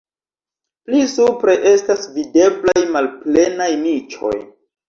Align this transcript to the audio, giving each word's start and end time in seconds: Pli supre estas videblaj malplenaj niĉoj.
Pli 0.87 1.01
supre 1.15 1.55
estas 1.73 2.07
videblaj 2.17 2.87
malplenaj 2.97 3.69
niĉoj. 3.87 4.37